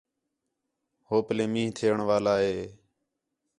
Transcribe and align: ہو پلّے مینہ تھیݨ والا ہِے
ہو 1.07 1.15
پلّے 1.25 1.45
مینہ 1.53 1.73
تھیݨ 1.77 1.97
والا 2.09 2.33
ہِے 2.43 2.57